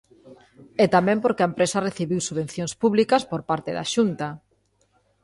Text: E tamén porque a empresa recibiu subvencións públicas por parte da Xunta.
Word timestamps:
E 0.83 0.85
tamén 0.95 1.17
porque 1.23 1.43
a 1.43 1.49
empresa 1.51 1.85
recibiu 1.87 2.19
subvencións 2.21 2.73
públicas 2.81 3.21
por 3.31 3.41
parte 3.49 3.69
da 3.77 3.85
Xunta. 3.93 4.27